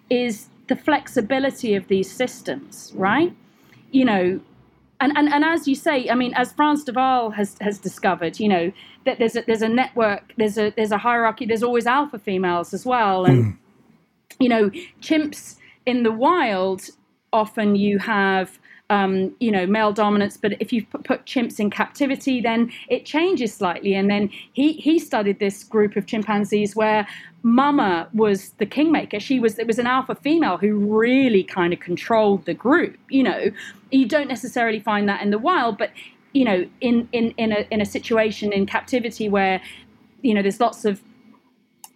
[0.09, 3.33] is the flexibility of these systems, right?
[3.91, 4.39] You know,
[5.01, 8.39] and, and, and as you say, I mean, as Frans de Waal has, has discovered,
[8.39, 8.71] you know,
[9.05, 12.73] that there's a, there's a network, there's a there's a hierarchy, there's always alpha females
[12.73, 13.57] as well, and mm.
[14.39, 14.69] you know,
[15.01, 16.89] chimps in the wild
[17.31, 18.57] often you have
[18.89, 20.37] um, you know, male dominance.
[20.37, 23.95] But if you put chimps in captivity, then it changes slightly.
[23.95, 27.07] And then he he studied this group of chimpanzees where
[27.43, 29.19] Mama was the kingmaker.
[29.19, 32.97] She was it was an alpha female who really kind of controlled the group.
[33.09, 33.51] You know,
[33.91, 35.91] you don't necessarily find that in the wild, but
[36.33, 39.61] you know, in in in a in a situation in captivity where
[40.21, 41.01] you know there's lots of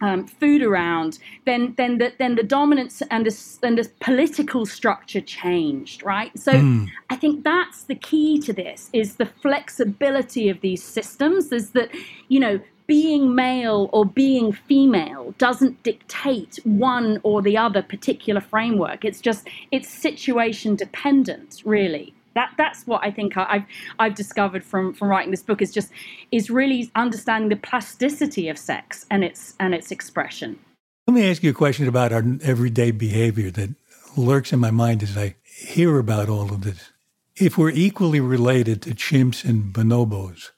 [0.00, 5.20] um, food around, then then the then the dominance and the and the political structure
[5.20, 6.36] changed, right?
[6.38, 6.88] So mm.
[7.10, 11.52] I think that's the key to this is the flexibility of these systems.
[11.52, 11.90] Is that
[12.28, 19.04] you know being male or being female doesn't dictate one or the other particular framework.
[19.04, 23.64] It's just it's situation dependent, really that that's what I think I've
[23.98, 25.90] I've discovered from from writing this book is just
[26.32, 30.58] is really understanding the plasticity of sex and its and its expression.
[31.06, 33.70] Let me ask you a question about our everyday behavior that
[34.16, 36.92] lurks in my mind as I hear about all of this.
[37.36, 40.50] If we're equally related to chimps and bonobos,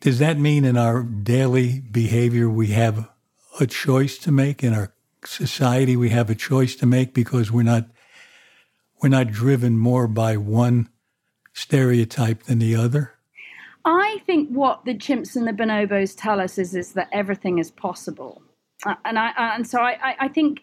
[0.00, 3.08] does that mean in our daily behavior we have
[3.60, 4.92] a choice to make in our
[5.24, 7.86] society we have a choice to make because we're not
[9.02, 10.88] we're not driven more by one
[11.56, 13.12] stereotype than the other?
[13.84, 17.70] I think what the chimps and the bonobos tell us is, is that everything is
[17.70, 18.42] possible.
[18.84, 20.60] Uh, and I and so I, I think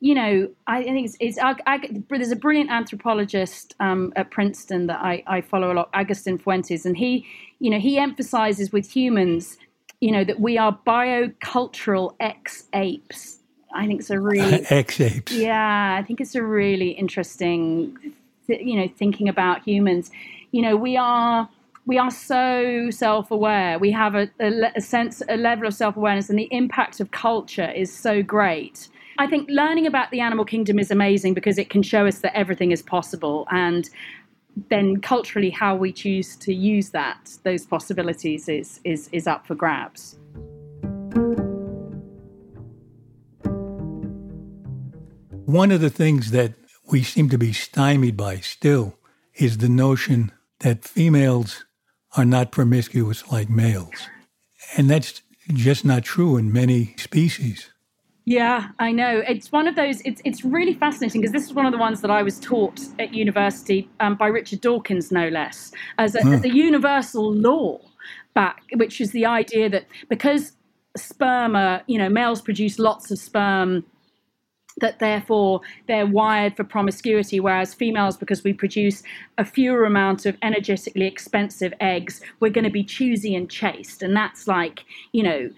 [0.00, 4.88] you know, I think it's, it's I, I, there's a brilliant anthropologist um, at Princeton
[4.88, 7.26] that I, I follow a lot, Agustin Fuentes, and he,
[7.60, 9.56] you know, he emphasizes with humans,
[10.00, 13.38] you know, that we are biocultural ex apes.
[13.74, 15.32] I think it's a really ex apes.
[15.32, 17.96] Yeah, I think it's a really interesting,
[18.48, 20.10] you know, thinking about humans
[20.52, 21.48] you know, we are
[21.86, 23.78] we are so self-aware.
[23.78, 27.70] We have a, a, a sense, a level of self-awareness, and the impact of culture
[27.70, 28.88] is so great.
[29.18, 32.36] I think learning about the animal kingdom is amazing because it can show us that
[32.36, 33.88] everything is possible, and
[34.68, 39.54] then culturally, how we choose to use that, those possibilities, is is is up for
[39.54, 40.18] grabs.
[45.44, 46.54] One of the things that
[46.90, 48.95] we seem to be stymied by still
[49.38, 51.64] is the notion that females
[52.16, 54.08] are not promiscuous like males.
[54.76, 57.70] And that's just not true in many species.
[58.24, 59.22] Yeah, I know.
[59.28, 62.00] It's one of those, it's, it's really fascinating because this is one of the ones
[62.00, 66.30] that I was taught at university um, by Richard Dawkins, no less, as a, huh.
[66.30, 67.78] as a universal law
[68.34, 70.52] back, which is the idea that because
[70.96, 73.84] sperm are, you know, males produce lots of sperm
[74.80, 79.02] that therefore they're wired for promiscuity, whereas females, because we produce
[79.38, 84.16] a fewer amount of energetically expensive eggs, we're going to be choosy and chaste, and
[84.16, 85.50] that's like you know,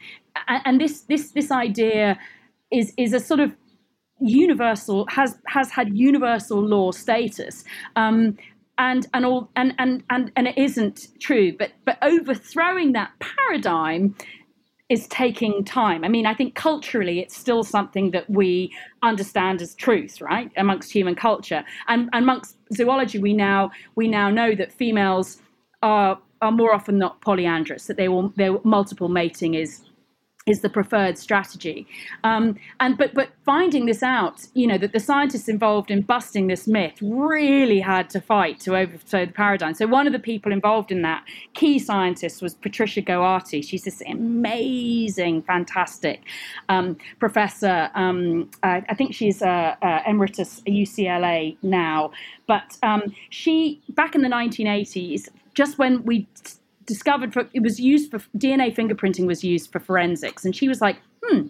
[0.48, 2.18] and this this this idea
[2.70, 3.52] is is a sort of
[4.20, 7.64] universal has has had universal law status.
[7.96, 8.36] Um,
[8.78, 14.14] and and all and, and and and it isn't true but but overthrowing that paradigm
[14.88, 16.02] is taking time.
[16.02, 18.72] I mean, I think culturally it's still something that we
[19.02, 21.62] understand as truth, right, amongst human culture.
[21.88, 25.38] And, and amongst zoology, we now we now know that females
[25.82, 29.82] are are more often not polyandrous, that they will their multiple mating is
[30.48, 31.86] is the preferred strategy.
[32.24, 36.46] Um, and but but finding this out, you know, that the scientists involved in busting
[36.46, 39.74] this myth really had to fight to overthrow the paradigm.
[39.74, 43.62] So one of the people involved in that key scientist was Patricia Gowaty.
[43.62, 46.22] She's this amazing, fantastic
[46.68, 47.90] um, professor.
[47.94, 52.12] Um, I, I, think she's uh, uh, emeritus UCLA now,
[52.46, 56.26] but um, she back in the 1980s, just when we
[56.88, 60.80] discovered for it was used for DNA fingerprinting was used for forensics, and she was
[60.80, 61.48] like, hmm.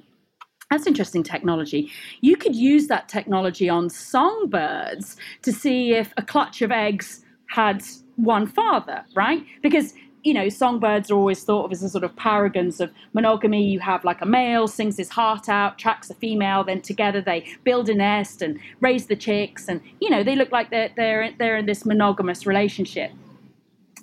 [0.70, 1.90] That's interesting technology.
[2.20, 7.82] You could use that technology on songbirds to see if a clutch of eggs had
[8.16, 9.42] one father, right?
[9.62, 13.64] Because you know, songbirds are always thought of as a sort of paragons of monogamy.
[13.64, 17.46] You have like a male sings his heart out, tracks a female, then together they
[17.64, 21.32] build a nest and raise the chicks, and you know they look like they're they're
[21.38, 23.10] they're in this monogamous relationship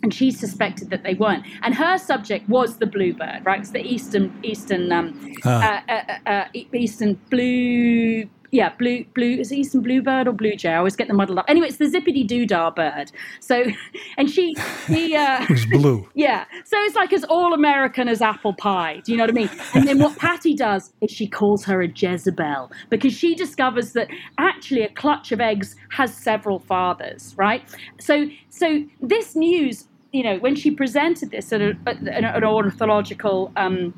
[0.05, 1.43] and she suspected that they weren't.
[1.63, 3.59] And her subject was the bluebird, right?
[3.59, 5.81] It's the eastern eastern um, ah.
[5.89, 8.29] uh, uh, uh, eastern blue.
[8.51, 10.69] Yeah, blue, blue is it eastern bluebird or blue jay?
[10.69, 11.45] I always get them muddled up.
[11.47, 13.11] Anyway, it's the zippity doo dah bird.
[13.39, 13.63] So,
[14.17, 14.53] and she,
[14.87, 16.07] he, uh, it's blue.
[16.13, 19.01] Yeah, so it's like as all American as apple pie.
[19.03, 19.49] Do you know what I mean?
[19.73, 24.07] And then what Patty does is she calls her a Jezebel because she discovers that
[24.37, 27.63] actually a clutch of eggs has several fathers, right?
[27.99, 33.51] So, so this news you know, when she presented this at, a, at an ornithological
[33.57, 33.93] um,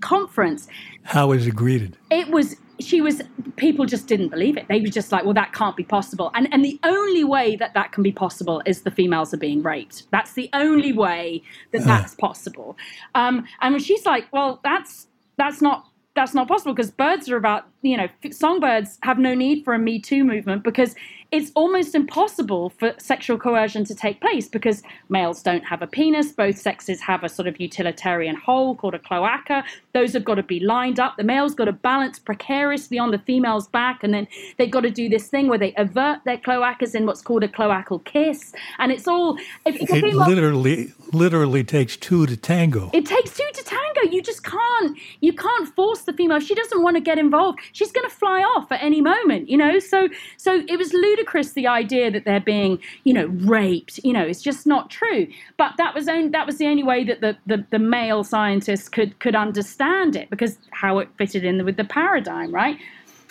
[0.00, 0.68] conference,
[1.02, 1.96] how was it greeted?
[2.10, 3.22] It was she was
[3.56, 4.66] people just didn't believe it.
[4.68, 6.30] They were just like well that can't be possible.
[6.34, 9.62] And and the only way that that can be possible is the females are being
[9.62, 10.10] raped.
[10.10, 12.76] That's the only way that that's possible.
[13.14, 15.06] Um, and she's like well that's
[15.38, 19.64] that's not that's not possible because birds are about you know songbirds have no need
[19.64, 20.94] for a me too movement because
[21.32, 26.32] it's almost impossible for sexual coercion to take place because males don't have a penis.
[26.32, 29.64] Both sexes have a sort of utilitarian hole called a cloaca.
[29.92, 31.16] Those have got to be lined up.
[31.16, 34.90] The male's got to balance precariously on the female's back, and then they've got to
[34.90, 38.52] do this thing where they avert their cloacas in what's called a cloacal kiss.
[38.78, 39.36] And it's all.
[39.66, 42.90] If, if it female, literally, literally takes two to tango.
[42.92, 44.12] It takes two to tango.
[44.12, 44.96] You just can't.
[45.20, 46.40] You can't force the female.
[46.40, 47.58] She doesn't want to get involved.
[47.72, 49.48] She's going to fly off at any moment.
[49.48, 49.78] You know.
[49.80, 53.98] So so it was ludicrous the idea that they're being, you know, raped.
[54.04, 55.26] You know, it's just not true.
[55.56, 58.88] But that was only, that was the only way that the, the, the male scientists
[58.88, 62.78] could could understand it because how it fitted in with the paradigm, right?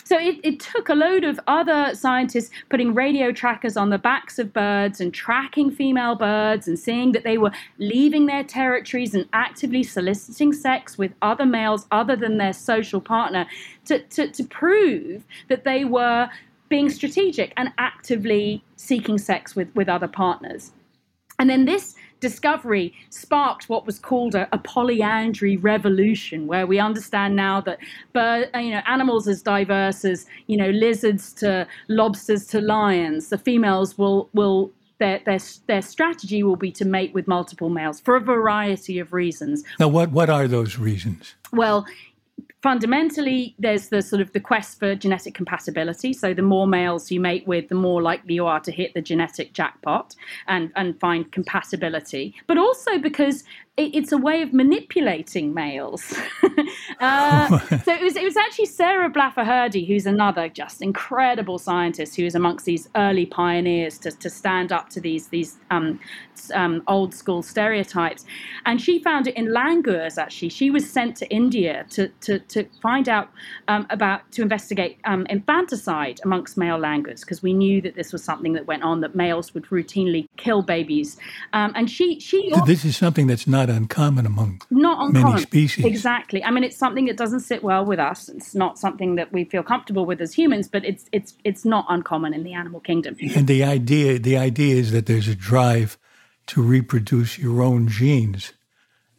[0.04, 4.40] So it, it, took a load of other scientists putting radio trackers on the backs
[4.40, 9.28] of birds and tracking female birds and seeing that they were leaving their territories and
[9.32, 13.46] actively soliciting sex with other males other than their social partner
[13.84, 16.28] to, to, to prove that they were
[16.68, 20.72] being strategic and actively seeking sex with, with other partners.
[21.38, 27.34] And then this discovery sparked what was called a, a, polyandry revolution, where we understand
[27.34, 27.78] now that
[28.12, 33.28] bird, uh, you know, animals as diverse as you know lizards to lobsters to lions,
[33.28, 38.00] the females will will their, their, their strategy will be to mate with multiple males
[38.00, 39.64] for a variety of reasons.
[39.80, 41.34] Now, what, what are those reasons?
[41.52, 41.86] Well,
[42.62, 46.12] fundamentally there's the sort of the quest for genetic compatibility.
[46.12, 49.02] So the more males you mate with the more likely you are to hit the
[49.02, 50.14] genetic jackpot
[50.46, 52.34] and and find compatibility.
[52.46, 53.44] But also because
[53.76, 56.14] it's a way of manipulating males.
[57.00, 62.16] uh, so it was, it was actually Sarah Blaffer Hrdy, who's another just incredible scientist
[62.16, 65.98] who is amongst these early pioneers to, to stand up to these, these um,
[66.54, 68.24] um, old school stereotypes.
[68.66, 70.50] And she found it in langurs, actually.
[70.50, 73.30] She was sent to India to, to, to find out
[73.68, 78.22] um, about, to investigate um, infanticide amongst male langurs, because we knew that this was
[78.22, 81.16] something that went on, that males would routinely kill babies.
[81.52, 82.52] Um, and she, she.
[82.66, 85.32] This is something that's not uncommon among not uncommon.
[85.32, 85.84] many species.
[85.84, 86.42] Exactly.
[86.42, 88.28] I mean, it's something that doesn't sit well with us.
[88.28, 91.86] It's not something that we feel comfortable with as humans, but it's it's it's not
[91.88, 93.16] uncommon in the animal kingdom.
[93.34, 95.98] And the idea the idea is that there's a drive
[96.46, 98.52] to reproduce your own genes,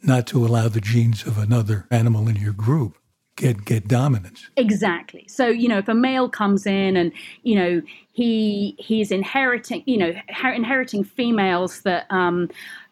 [0.02, 2.96] not to allow the genes of another animal in your group
[3.36, 4.48] get get dominance.
[4.56, 5.26] Exactly.
[5.28, 9.96] So you know, if a male comes in and you know he he's inheriting you
[9.96, 12.48] know her- inheriting females that um,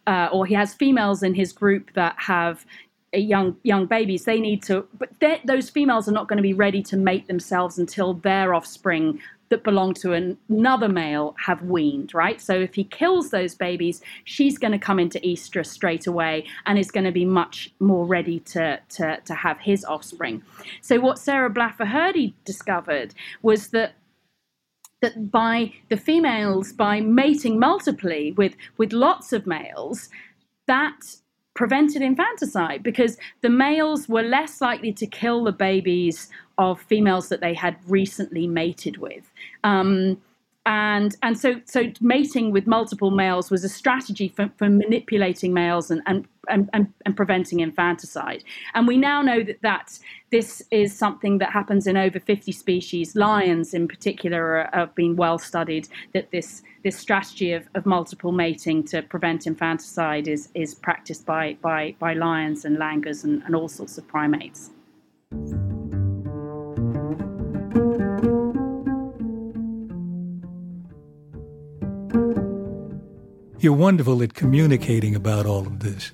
[0.07, 2.65] uh, or he has females in his group that have
[3.13, 5.11] young young babies they need to but
[5.45, 9.65] those females are not going to be ready to mate themselves until their offspring that
[9.65, 12.41] belong to an, another male have weaned right?
[12.41, 16.79] So if he kills those babies she's going to come into estrus straight away and
[16.79, 20.43] is going to be much more ready to, to, to have his offspring.
[20.81, 23.95] So what sarah blaffer hrdy discovered was that
[25.03, 30.09] that by the females, by mating multiply with, with lots of males,
[30.67, 31.17] that
[31.55, 37.41] prevented infanticide because the males were less likely to kill the babies of females that
[37.41, 39.31] they had recently mated with.
[39.65, 40.21] Um,
[40.67, 45.91] and and so so mating with multiple males was a strategy for, for manipulating males
[45.91, 46.69] and, and and,
[47.05, 48.43] and, preventing infanticide.
[48.75, 49.99] And we now know that that
[50.31, 53.15] this is something that happens in over 50 species.
[53.15, 58.33] Lions in particular are, have been well studied that this this strategy of, of multiple
[58.33, 63.55] mating to prevent infanticide is is practiced by by by lions and langurs and, and
[63.55, 64.71] all sorts of primates
[73.61, 76.13] You're wonderful at communicating about all of this.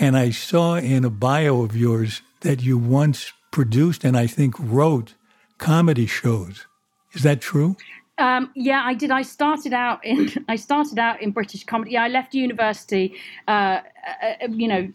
[0.00, 4.56] And I saw in a bio of yours that you once produced and I think
[4.58, 5.14] wrote
[5.58, 6.66] comedy shows.
[7.12, 7.76] Is that true?
[8.18, 9.10] Um, yeah, I did.
[9.10, 11.92] I started out in I started out in British comedy.
[11.92, 13.14] Yeah, I left university,
[13.48, 13.80] uh,
[14.22, 14.92] uh, you know,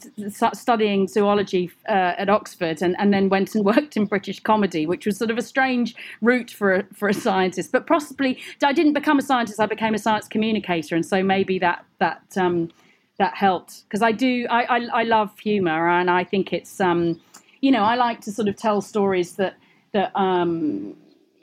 [0.53, 5.05] studying zoology uh, at Oxford, and, and then went and worked in British comedy, which
[5.05, 7.71] was sort of a strange route for a, for a scientist.
[7.71, 9.59] But possibly, I didn't become a scientist.
[9.59, 12.69] I became a science communicator, and so maybe that that um,
[13.17, 14.45] that helped because I do.
[14.51, 17.19] I, I, I love humour, and I think it's um,
[17.61, 19.55] you know, I like to sort of tell stories that
[19.93, 20.95] that um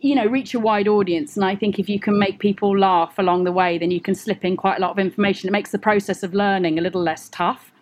[0.05, 3.18] you know reach a wide audience and i think if you can make people laugh
[3.18, 5.70] along the way then you can slip in quite a lot of information it makes
[5.70, 7.72] the process of learning a little less tough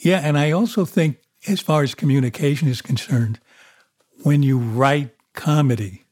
[0.00, 3.38] yeah and i also think as far as communication is concerned
[4.22, 6.04] when you write comedy,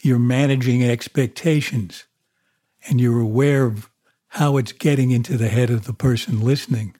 [0.00, 2.04] you're managing expectations
[2.86, 3.88] and you're aware of
[4.28, 6.94] how it's getting into the head of the person listening.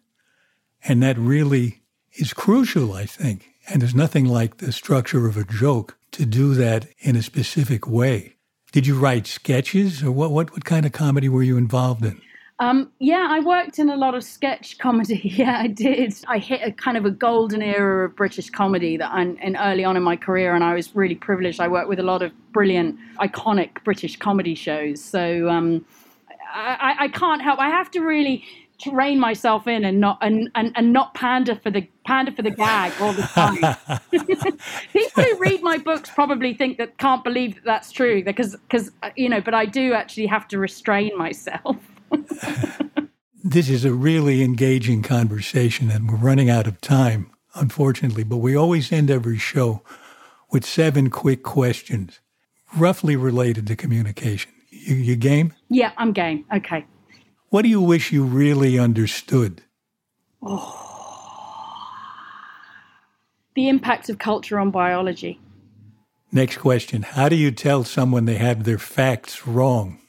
[0.85, 1.83] And that really
[2.13, 3.51] is crucial, I think.
[3.69, 7.87] And there's nothing like the structure of a joke to do that in a specific
[7.87, 8.37] way.
[8.73, 12.21] Did you write sketches or what, what, what kind of comedy were you involved in?
[12.61, 15.21] Um, yeah, I worked in a lot of sketch comedy.
[15.23, 16.15] Yeah, I did.
[16.29, 19.97] I hit a kind of a golden era of British comedy that I'm early on
[19.97, 21.61] in my career, and I was really privileged.
[21.61, 25.03] I worked with a lot of brilliant, iconic British comedy shows.
[25.03, 25.85] So um,
[26.55, 27.59] I, I can't help.
[27.59, 28.45] I have to really
[28.93, 32.51] rein myself in and not and, and, and not pander for the pander for the
[32.51, 34.01] gag all the time.
[34.93, 38.91] People who read my books probably think that can't believe that that's true because because
[39.03, 41.77] uh, you know, but I do actually have to restrain myself.
[43.45, 48.25] this is a really engaging conversation, and we're running out of time, unfortunately.
[48.25, 49.83] But we always end every show
[50.51, 52.21] with seven quick questions,
[52.77, 54.53] roughly related to communication.
[54.71, 55.55] You, you game?
[55.69, 56.45] Yeah, I'm game.
[56.55, 56.85] Okay.
[57.55, 59.63] What do you wish you really understood?
[60.43, 60.77] Oh.
[63.55, 65.39] The impact of culture on biology.
[66.33, 67.03] Next question.
[67.03, 70.01] How do you tell someone they have their facts wrong?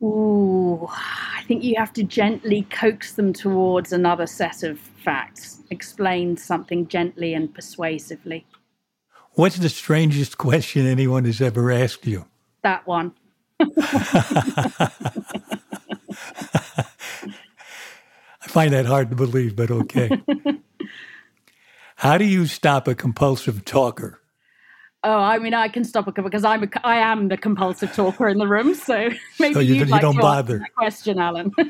[0.00, 6.36] Ooh, I think you have to gently coax them towards another set of facts, explain
[6.36, 8.46] something gently and persuasively.
[9.32, 12.26] What's the strangest question anyone has ever asked you?
[12.62, 13.14] That one.
[18.40, 20.20] I find that hard to believe, but okay.
[21.96, 24.20] How do you stop a compulsive talker?
[25.04, 28.28] Oh, I mean, I can stop it because I'm a, I am the compulsive talker
[28.28, 28.74] in the room.
[28.74, 30.66] So maybe so you, you like don't bother.
[30.76, 31.52] question, Alan.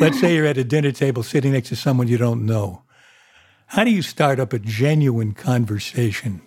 [0.00, 2.82] Let's say you're at a dinner table sitting next to someone you don't know.
[3.66, 6.42] How do you start up a genuine conversation?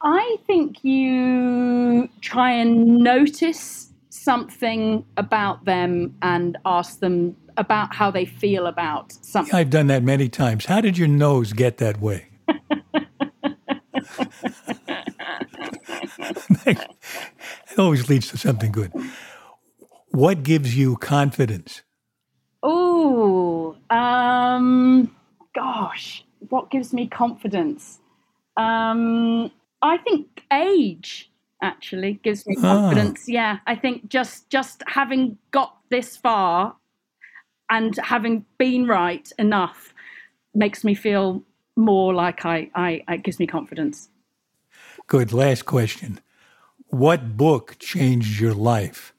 [0.00, 3.89] I think you try and notice
[4.22, 9.54] something about them and ask them about how they feel about something.
[9.54, 10.66] I've done that many times.
[10.66, 12.26] How did your nose get that way?
[16.66, 16.78] it
[17.78, 18.92] always leads to something good.
[20.08, 21.82] What gives you confidence?
[22.62, 25.16] Oh, um,
[25.54, 28.00] gosh, what gives me confidence?
[28.56, 29.50] Um,
[29.80, 31.29] I think age
[31.62, 32.62] actually gives me ah.
[32.62, 33.24] confidence.
[33.28, 33.32] Oh.
[33.32, 36.76] Yeah, I think just just having got this far
[37.68, 39.94] and having been right enough
[40.54, 41.42] makes me feel
[41.76, 44.08] more like I, I it gives me confidence.
[45.06, 45.32] Good.
[45.32, 46.20] Last question.
[46.88, 49.14] What book changed your life?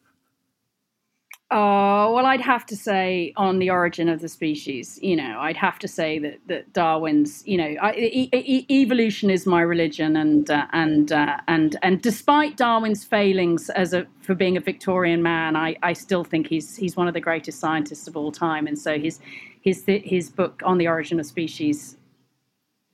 [1.54, 5.58] Oh, well, I'd have to say on the origin of the species, you know, I'd
[5.58, 10.16] have to say that, that Darwin's, you know, I, e- e- evolution is my religion.
[10.16, 15.22] And, uh, and, uh, and, and despite Darwin's failings as a, for being a Victorian
[15.22, 18.66] man, I, I still think he's, he's one of the greatest scientists of all time.
[18.66, 19.20] And so his,
[19.60, 21.98] his, his book on the origin of species,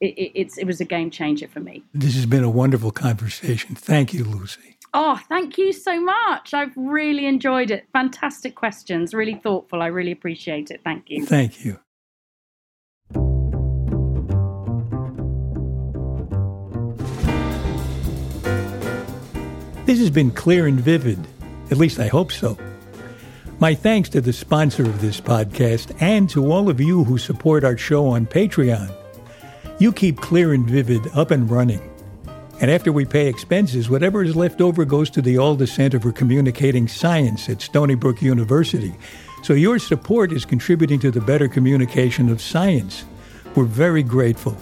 [0.01, 1.83] it, it, it's, it was a game changer for me.
[1.93, 3.75] This has been a wonderful conversation.
[3.75, 4.76] Thank you, Lucy.
[4.99, 6.55] Oh, thank you so much.
[6.55, 7.85] I've really enjoyed it.
[7.93, 9.83] Fantastic questions, really thoughtful.
[9.83, 10.81] I really appreciate it.
[10.83, 11.23] Thank you.
[11.23, 11.79] Thank you.
[19.85, 21.19] This has been clear and vivid.
[21.69, 22.57] At least I hope so.
[23.59, 27.63] My thanks to the sponsor of this podcast and to all of you who support
[27.63, 28.91] our show on Patreon.
[29.77, 31.96] You keep Clear and Vivid up and running.
[32.59, 36.11] And after we pay expenses, whatever is left over goes to the Alda Center for
[36.11, 38.95] Communicating Science at Stony Brook University.
[39.43, 43.05] So your support is contributing to the better communication of science.
[43.55, 44.57] We're very grateful.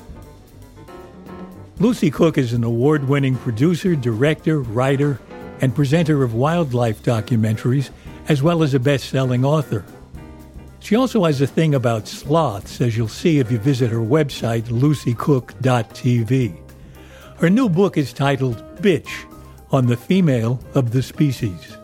[1.80, 5.20] Lucy Cooke is an award winning producer, director, writer,
[5.62, 7.92] and presenter of wildlife documentaries,
[8.28, 9.86] as well as a best selling author.
[10.82, 14.64] She also has a thing about sloths, as you'll see if you visit her website,
[14.64, 16.65] lucycook.tv.
[17.38, 19.26] Her new book is titled Bitch
[19.70, 21.76] on the Female of the Species.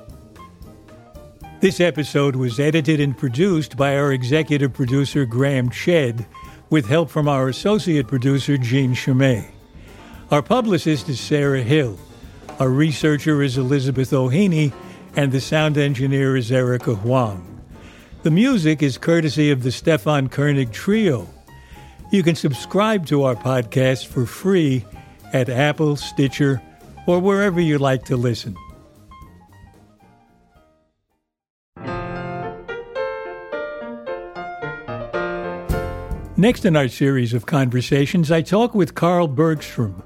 [1.59, 6.25] This episode was edited and produced by our executive producer, Graham Chedd,
[6.69, 9.45] with help from our associate producer, Jean Chimay.
[10.31, 11.99] Our publicist is Sarah Hill.
[12.57, 14.71] Our researcher is Elizabeth O'Haney,
[15.17, 17.61] and the sound engineer is Erica Huang.
[18.23, 21.27] The music is courtesy of the Stefan Koenig Trio.
[22.09, 24.85] You can subscribe to our podcast for free
[25.33, 26.61] at Apple, Stitcher,
[27.07, 28.55] or wherever you like to listen.
[36.37, 40.01] Next in our series of conversations, I talk with Carl Bergstrom.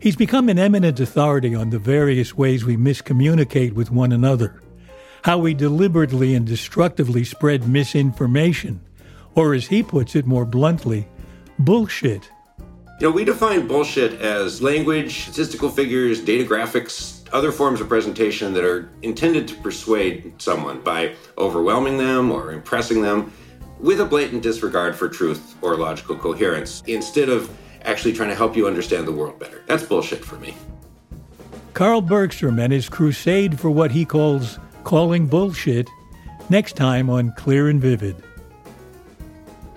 [0.00, 4.60] He's become an eminent authority on the various ways we miscommunicate with one another,
[5.22, 8.80] how we deliberately and destructively spread misinformation,
[9.36, 11.06] or as he puts it more bluntly,
[11.58, 12.28] bullshit.
[13.00, 18.52] You know, we define bullshit as language, statistical figures, data graphics, other forms of presentation
[18.52, 23.32] that are intended to persuade someone by overwhelming them or impressing them
[23.78, 27.50] with a blatant disregard for truth or logical coherence instead of
[27.86, 29.62] actually trying to help you understand the world better.
[29.66, 30.54] That's bullshit for me.
[31.72, 35.88] Carl Bergstrom and his crusade for what he calls calling bullshit
[36.50, 38.22] next time on Clear and Vivid.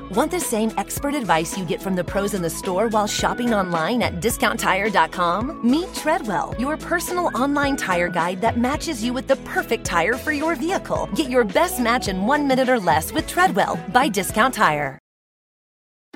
[0.00, 3.54] Want the same expert advice you get from the pros in the store while shopping
[3.54, 5.60] online at discounttire.com?
[5.68, 10.32] Meet Treadwell, your personal online tire guide that matches you with the perfect tire for
[10.32, 11.08] your vehicle.
[11.14, 14.98] Get your best match in one minute or less with Treadwell by Discount Tire.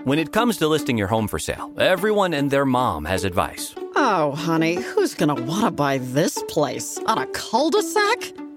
[0.04, 3.74] When it comes to listing your home for sale, everyone and their mom has advice.
[3.96, 6.98] Oh, honey, who's going to want to buy this place?
[7.06, 8.32] On a cul de sac?